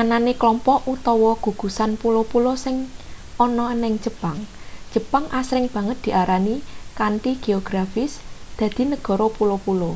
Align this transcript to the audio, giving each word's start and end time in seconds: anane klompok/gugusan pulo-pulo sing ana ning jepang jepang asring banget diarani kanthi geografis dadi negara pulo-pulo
anane 0.00 0.32
klompok/gugusan 0.40 1.90
pulo-pulo 2.00 2.52
sing 2.64 2.76
ana 3.44 3.66
ning 3.82 3.94
jepang 4.04 4.38
jepang 4.94 5.24
asring 5.40 5.66
banget 5.74 5.98
diarani 6.04 6.54
kanthi 6.98 7.30
geografis 7.44 8.12
dadi 8.58 8.82
negara 8.92 9.26
pulo-pulo 9.36 9.90